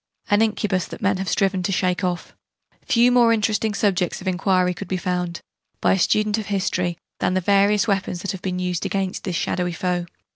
an 0.31 0.41
incubus 0.41 0.87
that 0.87 0.99
men 1.03 1.17
have 1.17 1.29
striven 1.29 1.61
to 1.61 1.71
shake 1.71 2.03
off. 2.03 2.35
Few 2.87 3.11
more 3.11 3.31
interesting 3.31 3.75
subjects 3.75 4.19
of 4.19 4.27
enquiry 4.27 4.73
could 4.73 4.87
be 4.87 4.97
found, 4.97 5.41
by 5.79 5.93
a 5.93 5.99
student 5.99 6.39
of 6.39 6.47
history, 6.47 6.97
than 7.19 7.35
the 7.35 7.39
various 7.39 7.87
weapons 7.87 8.23
that 8.23 8.31
have 8.31 8.41
been 8.41 8.57
used 8.57 8.83
against 8.83 9.23
this 9.25 9.35
shadowy 9.35 9.73
foe. 9.73 10.07